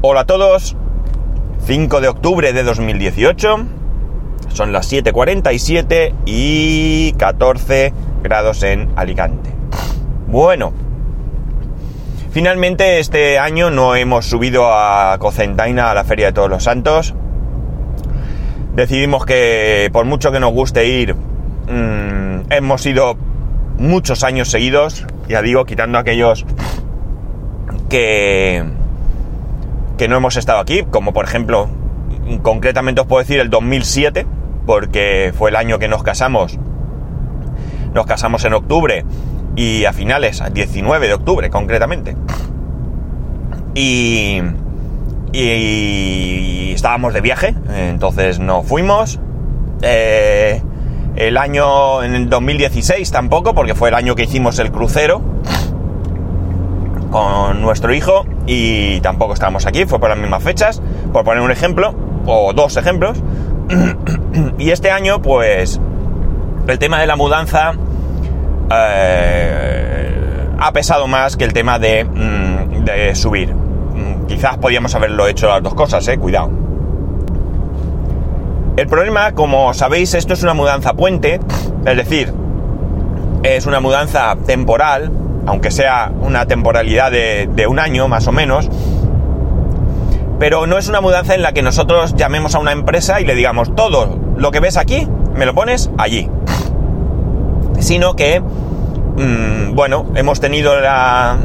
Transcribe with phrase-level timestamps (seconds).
[0.00, 0.76] Hola a todos,
[1.66, 3.56] 5 de octubre de 2018,
[4.54, 9.50] son las 7.47 y 14 grados en Alicante.
[10.28, 10.72] Bueno,
[12.30, 17.12] finalmente este año no hemos subido a Cocentaina a la Feria de Todos los Santos.
[18.76, 23.16] Decidimos que por mucho que nos guste ir, mmm, hemos ido
[23.78, 26.46] muchos años seguidos, ya digo, quitando aquellos
[27.88, 28.77] que,
[29.98, 31.68] que no hemos estado aquí, como por ejemplo,
[32.42, 34.26] concretamente os puedo decir el 2007,
[34.64, 36.58] porque fue el año que nos casamos.
[37.92, 39.04] Nos casamos en octubre
[39.56, 42.16] y a finales, 19 de octubre concretamente.
[43.74, 44.40] Y,
[46.72, 49.20] estábamos de viaje, entonces no fuimos.
[49.82, 50.62] Eh,
[51.16, 55.20] el año en el 2016 tampoco, porque fue el año que hicimos el crucero
[57.10, 60.80] con nuestro hijo y tampoco estábamos aquí, fue por las mismas fechas,
[61.12, 61.94] por poner un ejemplo,
[62.26, 63.22] o dos ejemplos.
[64.58, 65.78] y este año, pues,
[66.66, 67.74] el tema de la mudanza
[68.70, 73.52] eh, ha pesado más que el tema de, mm, de subir.
[73.52, 76.50] Mm, quizás podíamos haberlo hecho las dos cosas, eh, cuidado.
[78.78, 81.38] El problema, como sabéis, esto es una mudanza puente,
[81.84, 82.32] es decir,
[83.42, 85.10] es una mudanza temporal,
[85.48, 88.68] aunque sea una temporalidad de, un año más o menos,
[90.38, 93.34] pero no es una mudanza en la que nosotros llamemos a una empresa y le
[93.34, 96.28] digamos todo lo que ves aquí, me lo pones allí.
[97.80, 101.38] Sino que, mmm, bueno, hemos tenido la...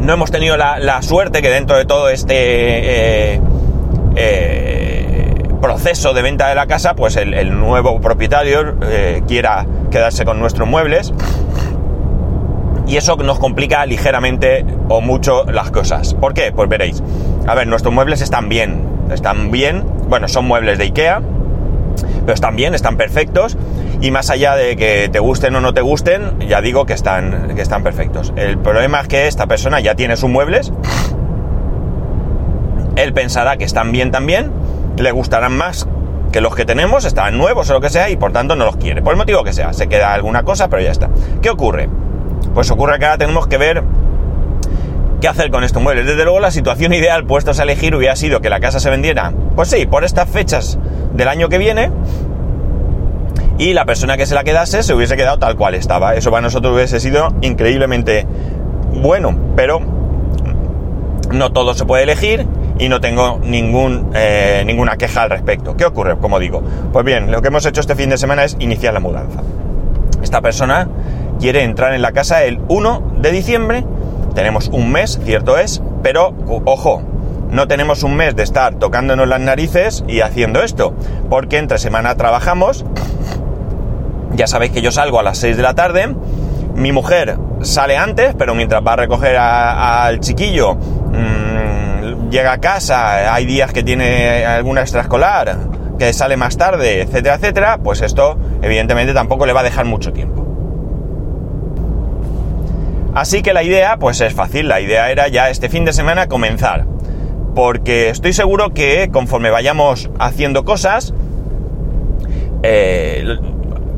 [0.00, 2.34] No hemos tenido la, suerte que dentro de todo este...
[2.34, 3.40] Eh,
[4.16, 10.26] eh, proceso de venta de la casa, pues el, el nuevo propietario eh, quiera quedarse
[10.26, 11.14] con nuestros muebles
[12.86, 16.14] y eso nos complica ligeramente o mucho las cosas.
[16.14, 16.52] ¿Por qué?
[16.52, 17.02] Pues veréis.
[17.46, 21.22] A ver, nuestros muebles están bien, están bien, bueno, son muebles de Ikea,
[22.20, 23.56] pero están bien, están perfectos
[24.00, 27.54] y más allá de que te gusten o no te gusten, ya digo que están,
[27.54, 28.32] que están perfectos.
[28.36, 30.72] El problema es que esta persona ya tiene sus muebles,
[32.96, 34.52] él pensará que están bien también,
[34.96, 35.88] le gustarán más
[36.32, 38.76] que los que tenemos, están nuevos o lo que sea, y por tanto no los
[38.76, 39.02] quiere.
[39.02, 41.08] Por el motivo que sea, se queda alguna cosa, pero ya está.
[41.40, 41.88] ¿Qué ocurre?
[42.54, 43.82] Pues ocurre que ahora tenemos que ver
[45.20, 46.06] qué hacer con estos muebles.
[46.06, 49.32] Desde luego la situación ideal puestos a elegir hubiera sido que la casa se vendiera,
[49.56, 50.78] pues sí, por estas fechas
[51.14, 51.90] del año que viene,
[53.58, 56.14] y la persona que se la quedase se hubiese quedado tal cual estaba.
[56.14, 58.26] Eso para nosotros hubiese sido increíblemente
[58.92, 59.80] bueno, pero
[61.30, 62.46] no todo se puede elegir
[62.78, 65.76] y no tengo ningún, eh, ninguna queja al respecto.
[65.76, 66.16] ¿Qué ocurre?
[66.18, 66.62] Como digo,
[66.92, 69.40] pues bien, lo que hemos hecho este fin de semana es iniciar la mudanza.
[70.22, 70.88] Esta persona
[71.40, 73.84] quiere entrar en la casa el 1 de diciembre.
[74.34, 76.34] Tenemos un mes, cierto es, pero
[76.64, 77.02] ojo,
[77.50, 80.94] no tenemos un mes de estar tocándonos las narices y haciendo esto,
[81.30, 82.84] porque entre semana trabajamos.
[84.34, 86.14] Ya sabéis que yo salgo a las 6 de la tarde.
[86.74, 93.32] Mi mujer sale antes, pero mientras va a recoger al chiquillo, mmm, llega a casa,
[93.32, 95.56] hay días que tiene alguna extraescolar,
[95.98, 100.12] que sale más tarde, etcétera, etcétera, pues esto evidentemente tampoco le va a dejar mucho
[100.12, 100.43] tiempo.
[103.14, 106.26] Así que la idea, pues es fácil, la idea era ya este fin de semana
[106.26, 106.84] comenzar.
[107.54, 111.14] Porque estoy seguro que conforme vayamos haciendo cosas,
[112.64, 113.24] eh,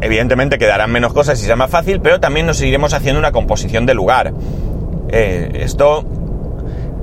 [0.03, 3.87] evidentemente quedarán menos cosas y será más fácil, pero también nos iremos haciendo una composición
[3.87, 4.35] del lugar.
[5.09, 6.05] Eh, esto,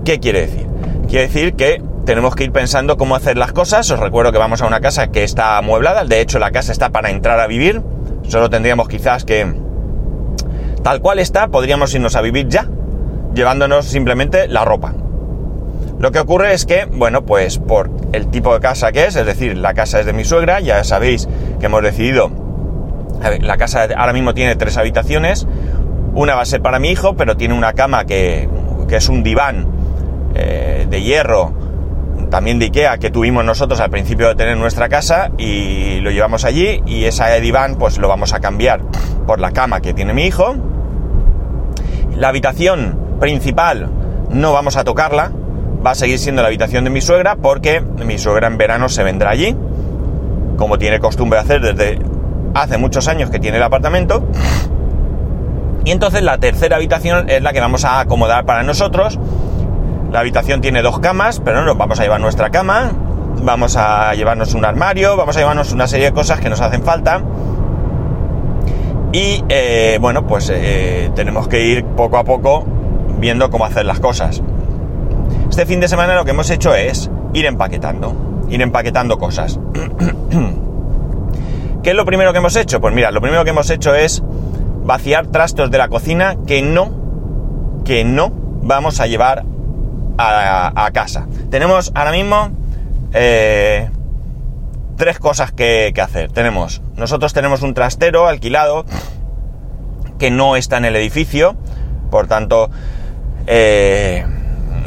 [0.05, 0.67] ¿qué quiere decir?
[1.07, 3.89] Quiere decir que tenemos que ir pensando cómo hacer las cosas.
[3.89, 6.89] Os recuerdo que vamos a una casa que está amueblada, de hecho la casa está
[6.89, 7.81] para entrar a vivir,
[8.27, 9.62] solo tendríamos quizás que
[10.83, 12.67] tal cual está, podríamos irnos a vivir ya,
[13.33, 14.93] llevándonos simplemente la ropa.
[15.99, 19.25] Lo que ocurre es que, bueno, pues por el tipo de casa que es, es
[19.25, 21.27] decir, la casa es de mi suegra, ya sabéis
[21.59, 22.29] que hemos decidido,
[23.39, 25.47] la casa ahora mismo tiene tres habitaciones,
[26.13, 28.49] una va a ser para mi hijo, pero tiene una cama que,
[28.87, 29.67] que es un diván
[30.35, 31.53] eh, de hierro,
[32.29, 36.43] también de Ikea, que tuvimos nosotros al principio de tener nuestra casa y lo llevamos
[36.43, 38.81] allí y ese diván pues lo vamos a cambiar
[39.25, 40.55] por la cama que tiene mi hijo
[42.15, 43.89] la habitación principal
[44.29, 45.31] no vamos a tocarla,
[45.85, 49.03] va a seguir siendo la habitación de mi suegra porque mi suegra en verano se
[49.03, 49.55] vendrá allí,
[50.57, 51.99] como tiene costumbre hacer desde
[52.53, 54.23] hace muchos años que tiene el apartamento.
[55.85, 59.19] Y entonces la tercera habitación es la que vamos a acomodar para nosotros.
[60.11, 62.91] La habitación tiene dos camas, pero no nos vamos a llevar nuestra cama,
[63.41, 66.83] vamos a llevarnos un armario, vamos a llevarnos una serie de cosas que nos hacen
[66.83, 67.21] falta
[69.13, 72.65] y eh, bueno, pues eh, tenemos que ir poco a poco
[73.19, 74.41] viendo cómo hacer las cosas.
[75.49, 79.59] Este fin de semana lo que hemos hecho es ir empaquetando, ir empaquetando cosas.
[81.83, 82.81] ¿Qué es lo primero que hemos hecho?
[82.81, 84.23] Pues mira, lo primero que hemos hecho es
[84.83, 86.91] vaciar trastos de la cocina que no,
[87.85, 88.31] que no
[88.63, 89.45] vamos a llevar
[90.17, 91.27] a, casa.
[91.51, 92.49] Tenemos ahora mismo
[93.13, 93.89] eh,
[95.03, 96.31] tres cosas que, hacer.
[96.31, 98.85] Tenemos, nosotros tenemos un trastero alquilado
[100.17, 101.57] que no está en el edificio,
[102.09, 102.69] por tanto,
[103.45, 104.25] eh,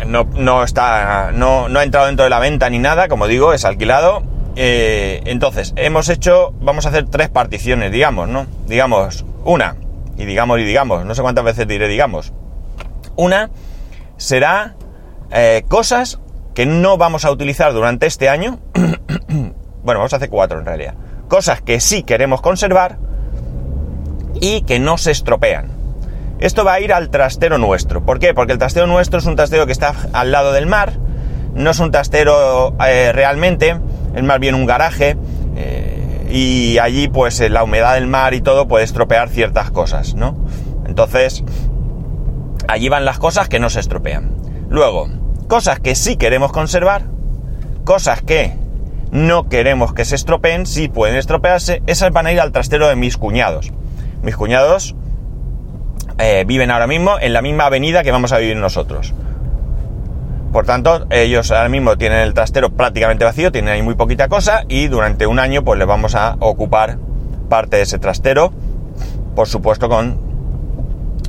[0.06, 3.66] no, está, no, no, ha entrado dentro de la venta ni nada, como digo, es
[3.66, 4.22] alquilado.
[4.56, 8.46] Eh, entonces, hemos hecho, vamos a hacer tres particiones, digamos, ¿no?
[8.66, 9.76] Digamos, una,
[10.16, 12.32] y digamos y digamos, no sé cuántas veces diré digamos.
[13.16, 13.50] Una
[14.16, 14.76] será
[15.30, 16.20] eh, cosas
[16.54, 18.60] que no vamos a utilizar durante este año.
[19.86, 20.94] bueno, vamos a hacer cuatro en realidad.
[21.28, 22.98] Cosas que sí queremos conservar
[24.40, 25.70] y que no se estropean.
[26.40, 28.04] Esto va a ir al trastero nuestro.
[28.04, 28.34] ¿Por qué?
[28.34, 30.98] Porque el trastero nuestro es un trastero que está al lado del mar.
[31.54, 33.80] No es un trastero eh, realmente,
[34.14, 35.16] es más bien un garaje.
[35.56, 40.36] Eh, y allí, pues, la humedad del mar y todo puede estropear ciertas cosas, ¿no?
[40.86, 41.44] Entonces,
[42.68, 44.36] allí van las cosas que no se estropean.
[44.68, 45.08] Luego,
[45.48, 47.04] cosas que sí queremos conservar,
[47.84, 48.65] cosas que
[49.16, 52.96] no queremos que se estropeen, sí pueden estropearse, esas van a ir al trastero de
[52.96, 53.72] mis cuñados.
[54.22, 54.94] Mis cuñados
[56.18, 59.14] eh, viven ahora mismo en la misma avenida que vamos a vivir nosotros.
[60.52, 64.64] Por tanto, ellos ahora mismo tienen el trastero prácticamente vacío, tienen ahí muy poquita cosa
[64.68, 66.98] y durante un año pues les vamos a ocupar
[67.48, 68.52] parte de ese trastero,
[69.34, 70.20] por supuesto con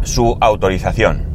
[0.03, 1.25] su autorización.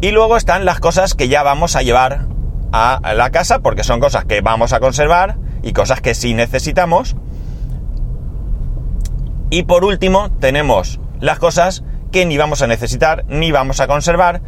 [0.00, 2.26] Y luego están las cosas que ya vamos a llevar
[2.72, 7.16] a la casa, porque son cosas que vamos a conservar y cosas que sí necesitamos.
[9.50, 14.42] Y por último tenemos las cosas que ni vamos a necesitar ni vamos a conservar,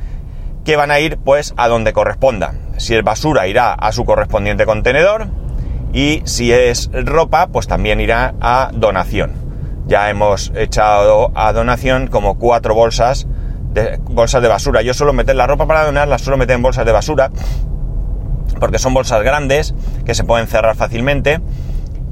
[0.64, 2.54] que van a ir pues a donde corresponda.
[2.78, 5.28] Si es basura irá a su correspondiente contenedor
[5.92, 9.32] y si es ropa pues también irá a donación.
[9.86, 13.26] Ya hemos echado a donación como cuatro bolsas
[13.72, 14.82] de bolsas de basura.
[14.82, 17.30] Yo suelo meter la ropa para donar, la suelo meter en bolsas de basura,
[18.58, 19.74] porque son bolsas grandes
[20.04, 21.40] que se pueden cerrar fácilmente.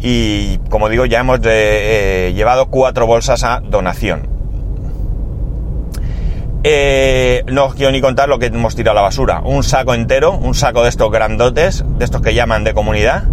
[0.01, 4.29] Y como digo, ya hemos eh, llevado cuatro bolsas a donación.
[6.65, 9.41] Eh, no os quiero ni contar lo que hemos tirado a la basura.
[9.45, 13.25] Un saco entero, un saco de estos grandotes, de estos que llaman de comunidad.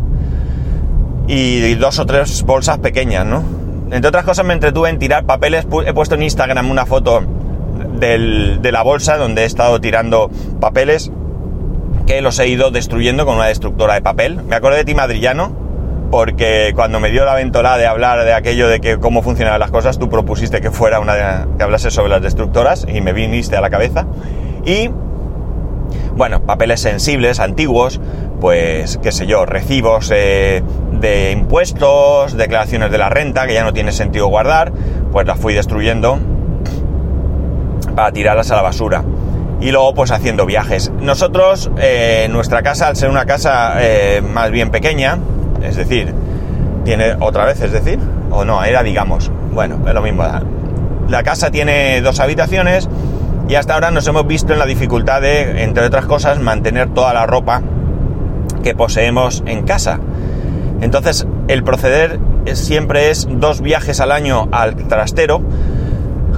[1.27, 3.43] Y dos o tres bolsas pequeñas, ¿no?
[3.91, 5.65] Entre otras cosas me entretuve en tirar papeles.
[5.85, 7.23] He puesto en Instagram una foto
[7.99, 10.29] de la bolsa donde he estado tirando
[10.59, 11.11] papeles
[12.05, 14.41] que los he ido destruyendo con una destructora de papel.
[14.43, 15.63] Me acordé de ti madrillano
[16.11, 19.71] porque cuando me dio la aventura de hablar de aquello de que cómo funcionaban las
[19.71, 23.61] cosas, tú propusiste que fuera una que hablase sobre las destructoras y me viniste a
[23.61, 24.05] la cabeza.
[24.65, 24.91] Y
[26.15, 27.99] bueno, papeles sensibles, antiguos,
[28.39, 30.61] pues qué sé yo, recibos eh,
[30.91, 34.71] de impuestos, declaraciones de la renta que ya no tiene sentido guardar,
[35.11, 36.19] pues las fui destruyendo
[37.95, 39.03] para tirarlas a la basura.
[39.63, 40.91] Y luego pues haciendo viajes.
[40.99, 45.17] Nosotros, eh, nuestra casa, al ser una casa eh, más bien pequeña,
[45.63, 46.13] es decir,
[46.83, 47.97] tiene otra vez, es decir,
[48.29, 50.25] o no, era digamos, bueno, es lo mismo.
[51.07, 52.89] La casa tiene dos habitaciones
[53.47, 57.13] y hasta ahora nos hemos visto en la dificultad de, entre otras cosas, mantener toda
[57.13, 57.61] la ropa
[58.63, 59.99] que poseemos en casa.
[60.81, 62.19] Entonces, el proceder
[62.53, 65.41] siempre es dos viajes al año al trastero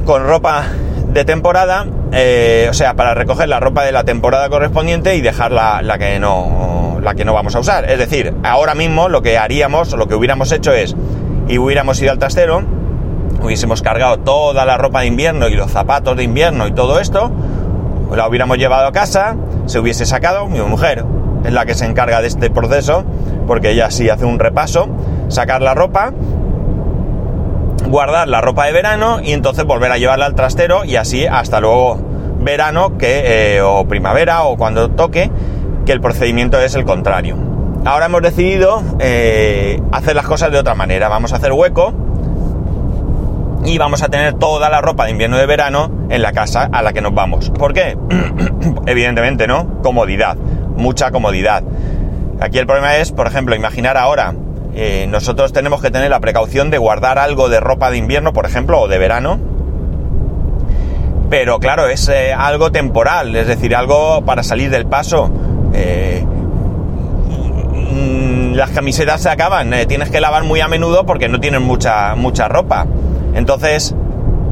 [0.06, 0.66] con ropa
[1.12, 5.52] de temporada, eh, o sea, para recoger la ropa de la temporada correspondiente y dejar
[5.52, 7.92] la, que no, la que no vamos a usar.
[7.92, 10.96] Es decir, ahora mismo lo que haríamos, lo que hubiéramos hecho es,
[11.50, 12.64] y hubiéramos ido al trastero,
[13.42, 17.32] hubiésemos cargado toda la ropa de invierno y los zapatos de invierno y todo esto,
[18.16, 21.04] la hubiéramos llevado a casa, se hubiese sacado, mi mujer
[21.44, 23.04] es la que se encarga de este proceso,
[23.46, 24.88] porque ella sí hace un repaso,
[25.28, 26.14] sacar la ropa,
[27.88, 31.60] guardar la ropa de verano y entonces volver a llevarla al trastero y así hasta
[31.60, 32.00] luego
[32.40, 35.32] verano que, eh, o primavera o cuando toque,
[35.86, 37.38] que el procedimiento es el contrario.
[37.86, 41.08] Ahora hemos decidido eh, hacer las cosas de otra manera.
[41.08, 41.94] Vamos a hacer hueco
[43.64, 46.82] y vamos a tener toda la ropa de invierno de verano en la casa a
[46.82, 47.52] la que nos vamos.
[47.52, 47.98] ¿Por qué?
[48.86, 49.82] Evidentemente, ¿no?
[49.82, 50.36] Comodidad,
[50.76, 51.64] mucha comodidad.
[52.40, 54.34] Aquí el problema es, por ejemplo, imaginar ahora
[54.78, 58.46] eh, nosotros tenemos que tener la precaución de guardar algo de ropa de invierno, por
[58.46, 59.40] ejemplo, o de verano.
[61.30, 65.32] Pero claro, es eh, algo temporal, es decir, algo para salir del paso.
[65.74, 66.26] Eh,
[67.74, 72.16] mm, las camisetas se acaban, tienes que lavar muy a menudo porque no tienen mucha,
[72.16, 72.86] mucha ropa.
[73.34, 73.96] Entonces,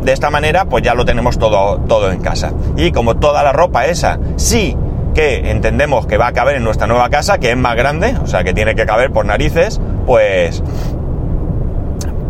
[0.03, 2.53] de esta manera, pues ya lo tenemos todo, todo en casa.
[2.77, 4.77] Y como toda la ropa esa, sí
[5.13, 8.27] que entendemos que va a caber en nuestra nueva casa, que es más grande, o
[8.27, 10.63] sea que tiene que caber por narices, pues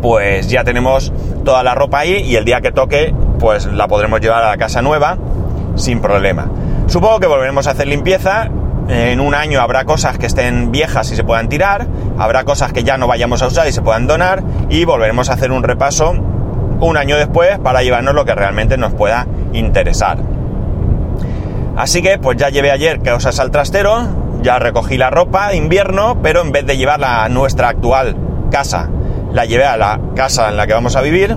[0.02, 1.14] pues ya tenemos
[1.46, 4.58] toda la ropa ahí y el día que toque pues la podremos llevar a la
[4.58, 5.18] casa nueva
[5.76, 6.50] sin problema.
[6.88, 8.50] Supongo que volveremos a hacer limpieza,
[8.90, 11.88] en un año habrá cosas que estén viejas y se puedan tirar,
[12.18, 15.34] habrá cosas que ya no vayamos a usar y se puedan donar y volveremos a
[15.34, 16.14] hacer un repaso
[16.82, 20.18] un año después para llevarnos lo que realmente nos pueda interesar.
[21.78, 24.06] Así que pues ya llevé ayer cosas al trastero,
[24.44, 28.16] ya recogí la ropa de invierno, pero en vez de llevarla a nuestra actual
[28.52, 28.90] casa,
[29.32, 31.36] la llevé a la casa en la que vamos a vivir.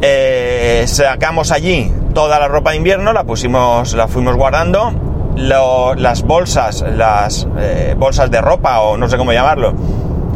[0.00, 4.92] Eh, sacamos allí toda la ropa de invierno, la pusimos, la fuimos guardando.
[5.36, 9.74] las bolsas, las eh, bolsas de ropa o no sé cómo llamarlo,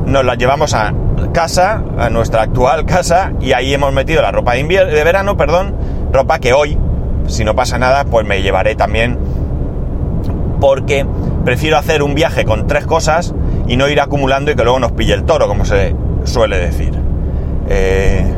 [0.05, 0.93] nos las llevamos a
[1.33, 5.77] casa, a nuestra actual casa, y ahí hemos metido la ropa de, de verano, perdón,
[6.13, 6.77] ropa que hoy
[7.29, 9.19] si no pasa nada, pues me llevaré también
[10.61, 11.07] porque
[11.45, 13.35] prefiero hacer un viaje con tres cosas
[13.67, 16.93] y no ir acumulando y que luego nos pille el toro, como se suele decir.
[17.69, 18.35] Eh,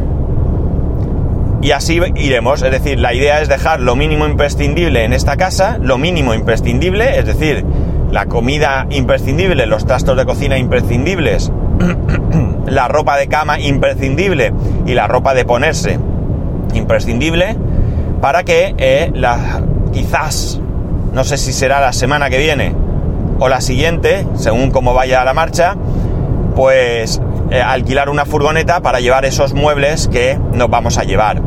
[1.63, 5.77] y así iremos, es decir, la idea es dejar lo mínimo imprescindible en esta casa,
[5.81, 7.65] lo mínimo imprescindible, es decir,
[8.11, 11.53] la comida imprescindible, los trastos de cocina imprescindibles,
[12.67, 14.53] la ropa de cama imprescindible
[14.87, 15.99] y la ropa de ponerse
[16.73, 17.57] imprescindible,
[18.23, 19.63] para que eh, la,
[19.93, 20.61] quizás,
[21.13, 22.75] no sé si será la semana que viene
[23.39, 25.77] o la siguiente, según cómo vaya la marcha,
[26.55, 31.41] pues eh, alquilar una furgoneta para llevar esos muebles que nos vamos a llevar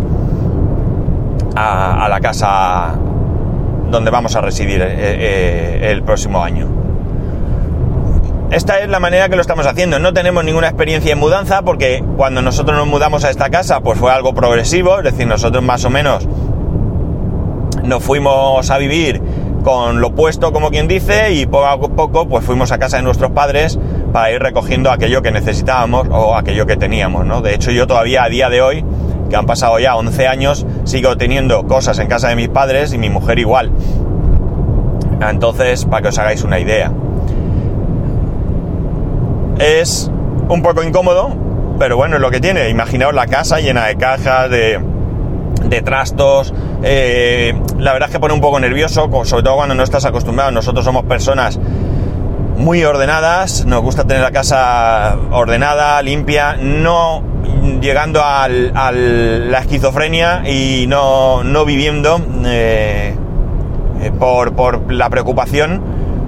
[1.56, 2.96] a, la casa
[3.92, 6.68] donde vamos a residir eh, el próximo año.
[8.54, 9.98] Esta es la manera que lo estamos haciendo.
[9.98, 13.98] No tenemos ninguna experiencia en mudanza porque cuando nosotros nos mudamos a esta casa pues
[13.98, 16.28] fue algo progresivo, es decir, nosotros más o menos
[17.84, 19.22] nos fuimos a vivir
[19.64, 23.04] con lo puesto, como quien dice, y poco a poco pues fuimos a casa de
[23.04, 23.80] nuestros padres
[24.12, 27.42] para ir recogiendo aquello que necesitábamos o aquello que teníamos, ¿no?
[27.42, 28.86] De hecho, yo todavía a día de hoy,
[29.30, 32.98] que han pasado ya 11 años, sigo teniendo cosas en casa de mis padres y
[32.98, 33.72] mi mujer igual.
[35.30, 36.92] Entonces, para que os hagáis una idea.
[39.60, 40.12] Es
[40.50, 41.32] un poco incómodo,
[41.80, 42.70] pero bueno, es lo que tiene.
[42.70, 44.80] Imaginaos la casa llena de cajas, de,
[45.66, 46.54] de trastos.
[46.84, 50.52] Eh, la verdad es que pone un poco nervioso, sobre todo cuando no estás acostumbrado.
[50.52, 51.60] Nosotros somos personas
[52.58, 57.24] muy ordenadas, nos gusta tener la casa ordenada, limpia, no
[57.82, 63.16] llegando a la esquizofrenia y no, no viviendo eh,
[64.02, 65.82] eh, por, por, la preocupación,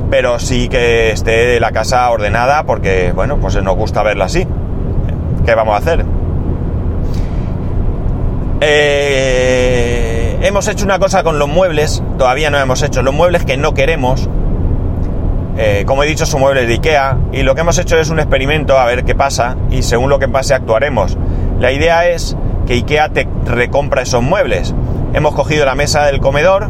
[0.10, 4.48] pero sí que esté la casa ordenada porque, bueno, pues nos gusta verla así.
[5.46, 6.06] ¿Qué vamos a hacer?
[8.62, 10.05] Eh,
[10.42, 13.74] hemos hecho una cosa con los muebles, todavía no hemos hecho, los muebles que no
[13.74, 14.30] queremos.
[15.58, 18.20] Eh, como he dicho, son muebles de Ikea y lo que hemos hecho es un
[18.20, 21.18] experimento a ver qué pasa y según lo que pase actuaremos.
[21.60, 22.36] La idea es
[22.68, 24.74] que Ikea te recompra esos muebles.
[25.14, 26.70] Hemos cogido la mesa del comedor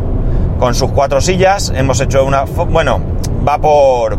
[0.60, 2.44] con sus cuatro sillas, hemos hecho una...
[2.44, 3.02] Bueno,
[3.48, 4.18] va por...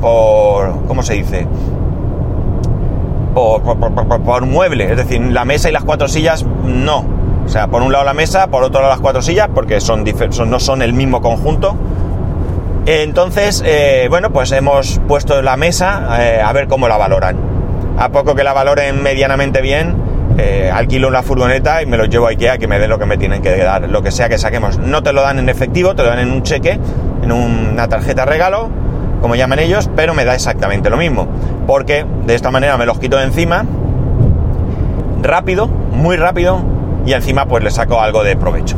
[0.00, 1.46] por ¿Cómo se dice?
[3.36, 7.04] por, mueble, es decir, la mesa y las cuatro sillas no.
[7.46, 10.04] O sea, por un lado la mesa, por otro lado las cuatro sillas, porque son,
[10.48, 11.76] no son el mismo conjunto.
[12.84, 17.36] Entonces, eh, bueno, pues hemos puesto la mesa eh, a ver cómo la valoran.
[17.98, 19.96] A poco que la valoren medianamente bien,
[20.38, 23.06] eh, alquilo una furgoneta y me lo llevo a Ikea que me den lo que
[23.06, 24.78] me tienen que dar, lo que sea que saquemos.
[24.78, 26.78] No te lo dan en efectivo, te lo dan en un cheque,
[27.22, 28.70] en una tarjeta regalo
[29.20, 31.26] como llaman ellos, pero me da exactamente lo mismo,
[31.66, 33.64] porque de esta manera me los quito de encima,
[35.22, 36.60] rápido, muy rápido,
[37.06, 38.76] y encima pues le saco algo de provecho.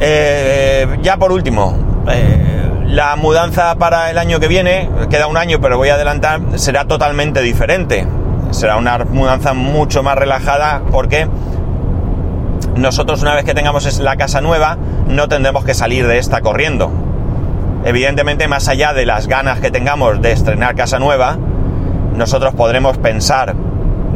[0.00, 1.76] Eh, ya por último,
[2.08, 6.40] eh, la mudanza para el año que viene, queda un año pero voy a adelantar,
[6.56, 8.06] será totalmente diferente.
[8.50, 11.28] Será una mudanza mucho más relajada porque
[12.76, 14.76] nosotros una vez que tengamos la casa nueva
[15.08, 16.90] no tendremos que salir de esta corriendo.
[17.84, 21.36] Evidentemente, más allá de las ganas que tengamos de estrenar casa nueva,
[22.14, 23.54] nosotros podremos pensar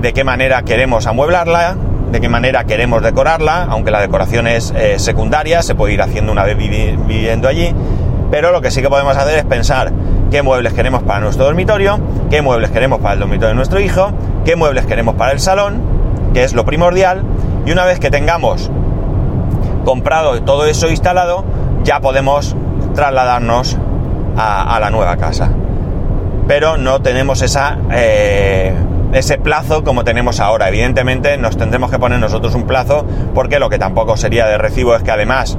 [0.00, 1.76] de qué manera queremos amueblarla,
[2.10, 6.32] de qué manera queremos decorarla, aunque la decoración es eh, secundaria, se puede ir haciendo
[6.32, 7.74] una vez viviendo allí,
[8.30, 9.92] pero lo que sí que podemos hacer es pensar
[10.30, 11.98] qué muebles queremos para nuestro dormitorio,
[12.30, 14.12] qué muebles queremos para el dormitorio de nuestro hijo,
[14.44, 15.80] qué muebles queremos para el salón,
[16.34, 17.22] que es lo primordial,
[17.64, 18.70] y una vez que tengamos
[19.84, 21.44] comprado todo eso instalado,
[21.82, 22.54] ya podemos
[22.94, 23.76] trasladarnos
[24.36, 25.50] a, la nueva casa.
[26.46, 28.74] Pero no tenemos esa, eh,
[29.12, 30.68] ese plazo como tenemos ahora.
[30.68, 34.94] Evidentemente nos tendremos que poner nosotros un plazo porque lo que tampoco sería de recibo
[34.94, 35.56] es que además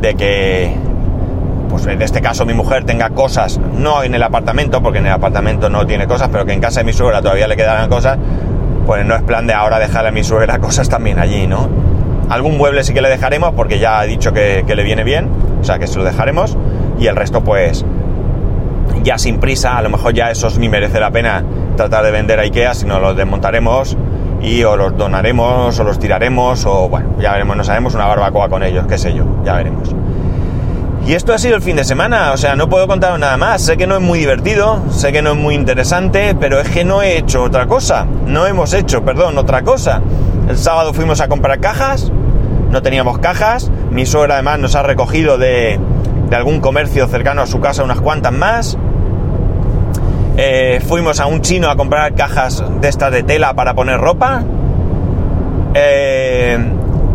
[0.00, 0.74] de que,
[1.68, 5.12] pues en este caso mi mujer tenga cosas, no en el apartamento, porque en el
[5.12, 8.18] apartamento no tiene cosas, pero que en casa de mi suegra todavía le quedaran cosas,
[8.86, 11.68] pues no es plan de ahora dejarle a mi suegra cosas también allí, ¿no?
[12.28, 15.28] Algún mueble sí que le dejaremos porque ya ha dicho que, que le viene bien,
[15.60, 16.56] o sea que se lo dejaremos,
[16.98, 17.84] y el resto pues
[19.02, 21.44] ya sin prisa, a lo mejor ya esos ni merece la pena
[21.76, 23.96] tratar de vender a Ikea, sino los desmontaremos
[24.42, 28.48] y o los donaremos o los tiraremos o bueno, ya veremos, nos haremos una barbacoa
[28.48, 29.94] con ellos, qué sé yo, ya veremos.
[31.06, 33.62] Y esto ha sido el fin de semana, o sea, no puedo contar nada más,
[33.62, 36.84] sé que no es muy divertido, sé que no es muy interesante, pero es que
[36.84, 40.02] no he hecho otra cosa, no hemos hecho, perdón, otra cosa.
[40.48, 42.12] El sábado fuimos a comprar cajas,
[42.70, 45.80] no teníamos cajas, mi suegra además nos ha recogido de,
[46.30, 48.78] de algún comercio cercano a su casa unas cuantas más.
[50.36, 54.44] Eh, fuimos a un chino a comprar cajas de estas de tela para poner ropa.
[55.74, 56.58] Eh,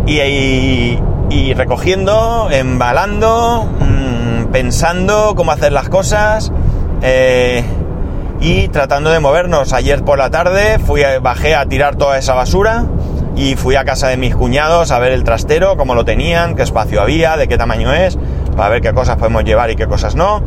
[0.07, 6.51] y, recogiendo, embalando, mmm, pensando cómo hacer las cosas.
[7.01, 7.63] Eh,
[8.41, 9.71] y tratando de movernos.
[9.71, 12.85] Ayer por la tarde fui bajé a tirar toda esa basura
[13.35, 16.63] y fui a casa de mis cuñados a ver el trastero, cómo lo tenían, qué
[16.63, 18.17] espacio había, de qué tamaño es,
[18.55, 20.41] para ver qué cosas podemos llevar y qué cosas no.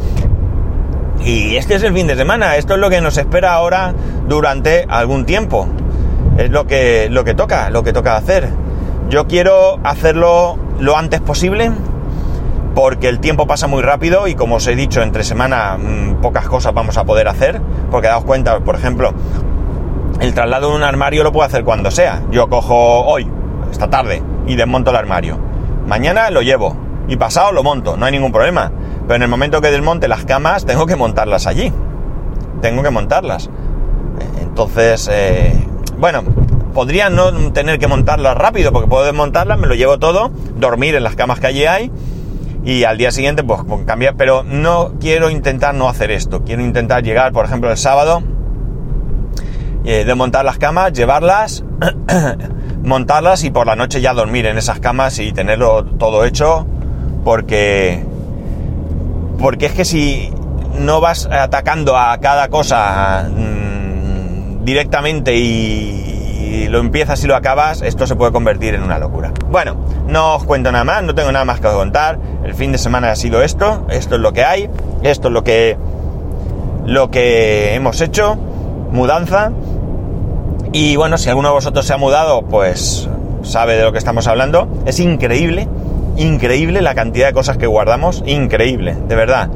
[1.24, 3.94] Y este es el fin de semana, esto es lo que nos espera ahora
[4.26, 5.68] durante algún tiempo.
[6.36, 8.48] Es lo que, lo que toca, lo que toca hacer.
[9.08, 11.72] Yo quiero hacerlo lo antes posible
[12.74, 16.46] porque el tiempo pasa muy rápido y como os he dicho, entre semana mmm, pocas
[16.46, 17.60] cosas vamos a poder hacer.
[17.90, 19.12] Porque daos cuenta, por ejemplo,
[20.20, 22.22] el traslado de un armario lo puedo hacer cuando sea.
[22.30, 23.28] Yo cojo hoy,
[23.70, 25.38] esta tarde, y desmonto el armario.
[25.86, 28.70] Mañana lo llevo y pasado lo monto, no hay ningún problema.
[29.06, 31.72] Pero en el momento que desmonte las camas, tengo que montarlas allí.
[32.60, 33.48] Tengo que montarlas.
[34.40, 35.52] Entonces, eh,
[35.98, 36.22] bueno,
[36.74, 41.02] podría no tener que montarlas rápido, porque puedo desmontarlas, me lo llevo todo, dormir en
[41.02, 41.90] las camas que allí hay
[42.64, 44.16] y al día siguiente pues cambiar.
[44.16, 46.44] Pero no quiero intentar no hacer esto.
[46.44, 48.22] Quiero intentar llegar, por ejemplo, el sábado,
[49.84, 51.64] eh, desmontar las camas, llevarlas,
[52.82, 56.66] montarlas y por la noche ya dormir en esas camas y tenerlo todo hecho,
[57.28, 58.02] porque
[59.38, 60.32] porque es que si
[60.78, 67.82] no vas atacando a cada cosa mmm, directamente y, y, lo empiezas y lo acabas,
[67.82, 69.34] esto se puede convertir en una locura.
[69.50, 72.18] Bueno, no os cuento nada más, no tengo nada más que contar.
[72.44, 74.70] El fin de semana ha sido esto, esto es lo que hay,
[75.02, 75.76] esto es lo que
[76.86, 78.36] lo que hemos hecho,
[78.90, 79.52] mudanza.
[80.72, 83.06] Y bueno, si alguno de vosotros se ha mudado, pues
[83.42, 84.66] sabe de lo que estamos hablando.
[84.86, 85.68] Es increíble
[86.18, 89.48] increíble la cantidad de cosas que guardamos, increíble, de verdad.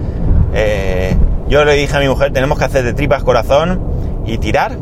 [0.55, 1.15] Eh,
[1.49, 3.81] yo le dije a mi mujer, tenemos que hacer de tripas corazón
[4.27, 4.79] y tirar.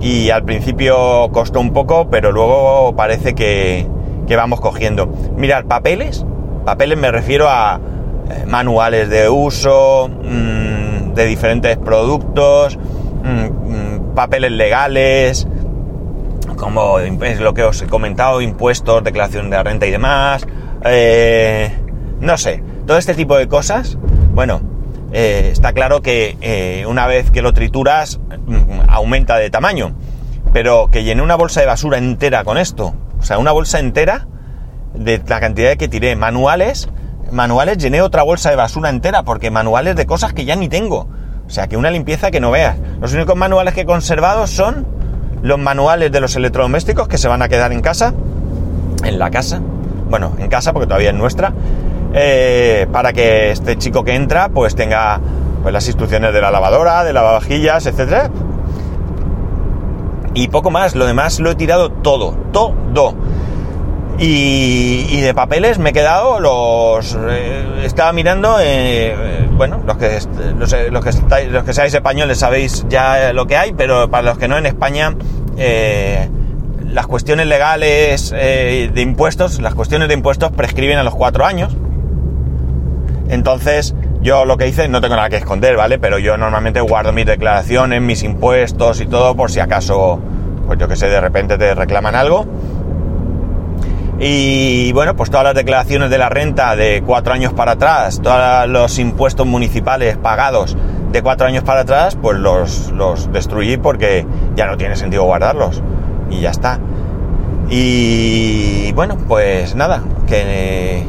[0.00, 3.86] Y al principio costó un poco, pero luego parece que,
[4.26, 5.06] que vamos cogiendo.
[5.36, 6.26] Mirar, papeles,
[6.64, 7.80] papeles me refiero a
[8.28, 12.76] eh, manuales de uso, mmm, de diferentes productos,
[13.22, 15.46] mmm, papeles legales,
[16.56, 20.46] como es lo que os he comentado, impuestos, declaración de renta y demás,
[20.84, 21.72] eh,
[22.20, 23.98] no sé, todo este tipo de cosas,
[24.34, 24.60] bueno,
[25.12, 29.94] eh, está claro que eh, una vez que lo trituras mm, aumenta de tamaño,
[30.52, 34.26] pero que llené una bolsa de basura entera con esto, o sea, una bolsa entera
[34.94, 36.88] de la cantidad que tiré, manuales,
[37.30, 41.08] manuales llené otra bolsa de basura entera, porque manuales de cosas que ya ni tengo,
[41.46, 42.76] o sea, que una limpieza que no veas.
[43.00, 44.86] Los únicos manuales que he conservado son
[45.42, 48.14] los manuales de los electrodomésticos que se van a quedar en casa,
[49.04, 49.60] en la casa,
[50.12, 51.54] bueno, en casa porque todavía es nuestra,
[52.12, 55.18] eh, para que este chico que entra pues tenga
[55.62, 58.30] pues, las instrucciones de la lavadora, de lavavajillas, etcétera.
[60.34, 63.14] Y poco más, lo demás lo he tirado todo, todo.
[64.18, 67.16] Y, y de papeles me he quedado los...
[67.30, 70.18] Eh, estaba mirando, eh, bueno, los que,
[70.90, 74.36] los, que estáis, los que seáis españoles sabéis ya lo que hay, pero para los
[74.36, 75.16] que no en España...
[76.92, 81.74] las cuestiones legales eh, de impuestos, las cuestiones de impuestos prescriben a los cuatro años.
[83.28, 85.98] Entonces, yo lo que hice, no tengo nada que esconder, ¿vale?
[85.98, 90.20] Pero yo normalmente guardo mis declaraciones, mis impuestos y todo por si acaso,
[90.66, 92.46] pues yo que sé, de repente te reclaman algo.
[94.20, 98.68] Y bueno, pues todas las declaraciones de la renta de cuatro años para atrás, todos
[98.68, 100.76] los impuestos municipales pagados
[101.10, 105.82] de cuatro años para atrás, pues los, los destruí porque ya no tiene sentido guardarlos
[106.32, 106.80] y ya está.
[107.70, 111.04] Y bueno, pues nada, que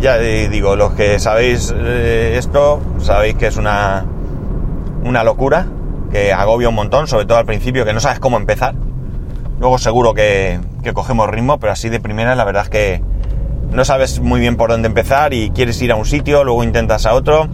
[0.00, 4.04] ya digo, los que sabéis eh, esto, sabéis que es una,
[5.04, 5.66] una locura,
[6.10, 8.74] que agobia un montón, sobre todo al principio, que no sabes cómo empezar.
[9.58, 13.02] Luego seguro que, que cogemos ritmo, pero así de primera la verdad es que
[13.72, 17.06] no sabes muy bien por dónde empezar y quieres ir a un sitio, luego intentas
[17.06, 17.48] a otro.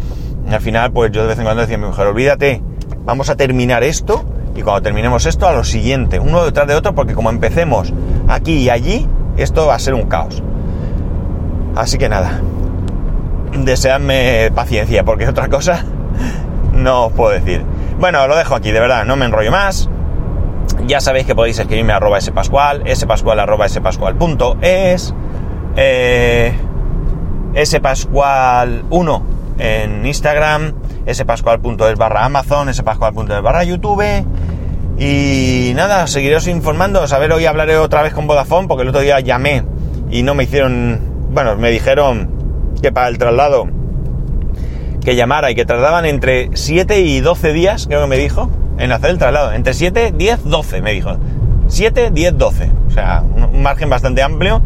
[0.48, 2.62] Y al final, pues yo de vez en cuando decía a mi mujer, olvídate,
[3.04, 6.94] vamos a terminar esto y cuando terminemos esto a lo siguiente, uno detrás de otro,
[6.94, 7.92] porque como empecemos
[8.28, 10.42] aquí y allí, esto va a ser un caos.
[11.74, 12.40] Así que nada,
[13.52, 15.84] deseadme paciencia, porque otra cosa
[16.74, 17.64] no os puedo decir.
[17.98, 19.88] Bueno, lo dejo aquí, de verdad, no me enrollo más.
[20.86, 25.14] Ya sabéis que podéis escribirme a arroba spascual, spascual arroba spascual.es,
[25.76, 26.54] eh,
[27.54, 29.22] spascual1
[29.58, 30.74] en Instagram,
[31.10, 34.24] spascual.es barra Amazon, spascual.es barra YouTube.
[34.98, 37.02] Y nada, seguiréis informando.
[37.02, 39.64] A ver, hoy hablaré otra vez con Vodafone, porque el otro día llamé
[40.10, 41.00] y no me hicieron.
[41.32, 42.30] Bueno, me dijeron
[42.80, 43.68] que para el traslado
[45.04, 48.92] que llamara y que tardaban entre 7 y 12 días, creo que me dijo, en
[48.92, 49.52] hacer el traslado.
[49.52, 51.16] Entre 7, 10, 12, me dijo.
[51.68, 52.70] 7, 10, 12.
[52.88, 54.62] O sea, un margen bastante amplio.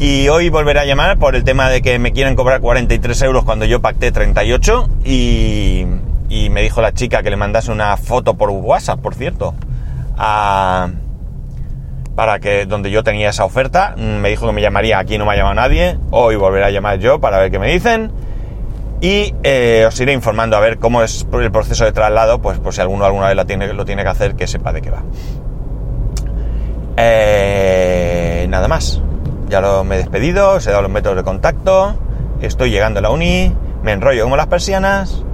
[0.00, 3.44] Y hoy volveré a llamar por el tema de que me quieren cobrar 43 euros
[3.44, 5.84] cuando yo pacté 38 y,
[6.30, 9.54] y me dijo la chica que le mandase una foto por WhatsApp, por cierto,
[10.16, 10.88] para
[12.40, 15.36] que donde yo tenía esa oferta, me dijo que me llamaría, aquí no me ha
[15.36, 18.10] llamado nadie, hoy volveré a llamar yo para ver qué me dicen
[19.02, 22.72] y eh, os iré informando a ver cómo es el proceso de traslado, pues por
[22.72, 25.02] si alguno alguna vez lo tiene, lo tiene que hacer, que sepa de qué va.
[26.96, 29.02] Eh, nada más
[29.50, 31.94] ya lo me he despedido, os he dado los métodos de contacto,
[32.40, 35.24] estoy llegando a la uni, me enrollo como las persianas.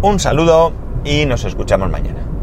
[0.00, 0.72] Un saludo
[1.04, 2.24] y nos escuchamos mañana.